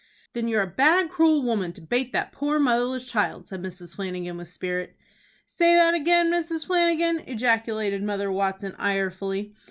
[0.33, 3.97] "Then you're a bad, cruel woman, to bate that poor motherless child," said Mrs.
[3.97, 4.95] Flanagan, with spirit.
[5.45, 6.65] "Say that again, Mrs.
[6.65, 9.53] Flanagan," ejaculated Mother Watson, irefully.